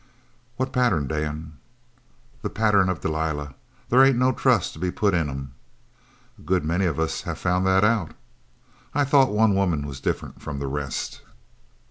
[0.57, 1.59] "What pattern, Dan?"
[2.41, 3.53] "The pattern of Delilah!
[3.89, 5.53] They ain't no trust to be put in 'em?"
[6.39, 8.15] "A good many of us have found that out."
[8.95, 11.21] "I thought one woman was different from the rest."